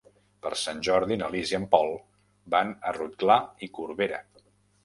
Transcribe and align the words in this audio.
Per 0.45 0.51
Sant 0.61 0.79
Jordi 0.87 1.17
na 1.19 1.27
Lis 1.35 1.51
i 1.55 1.59
en 1.59 1.67
Pol 1.75 1.93
van 2.57 2.73
a 2.73 2.95
Rotglà 2.99 3.39
i 3.69 3.71
Corberà. 3.79 4.25